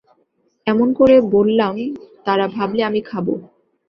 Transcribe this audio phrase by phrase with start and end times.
[0.67, 1.75] এমন করে বল্লাম
[2.25, 3.33] তাবা ভাবলে আমি খাবো।